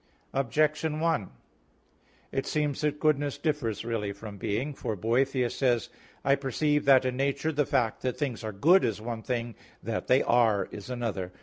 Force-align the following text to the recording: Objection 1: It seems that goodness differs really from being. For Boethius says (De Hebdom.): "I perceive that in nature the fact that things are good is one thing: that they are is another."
Objection 0.33 0.99
1: 0.99 1.29
It 2.31 2.47
seems 2.47 2.81
that 2.81 2.99
goodness 2.99 3.37
differs 3.37 3.85
really 3.85 4.11
from 4.11 4.39
being. 4.39 4.73
For 4.73 4.95
Boethius 4.95 5.55
says 5.55 5.89
(De 5.89 5.93
Hebdom.): 5.93 5.99
"I 6.31 6.35
perceive 6.37 6.85
that 6.85 7.05
in 7.05 7.15
nature 7.17 7.51
the 7.51 7.67
fact 7.67 8.01
that 8.01 8.17
things 8.17 8.43
are 8.43 8.51
good 8.51 8.83
is 8.83 8.99
one 8.99 9.21
thing: 9.21 9.53
that 9.83 10.07
they 10.07 10.23
are 10.23 10.67
is 10.71 10.89
another." 10.89 11.31